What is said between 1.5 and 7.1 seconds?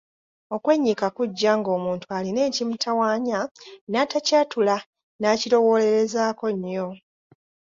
ng’omuntu alina ekimutawaanya n’atakyatula n’akirowoolerezaako nnyo.